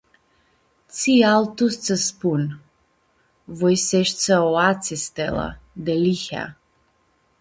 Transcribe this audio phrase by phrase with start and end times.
[0.93, 2.43] Tsi altu s-tsã spun?
[3.57, 5.47] Voi s-eshtsã aoatsi, Stela,
[5.85, 6.45] delihea.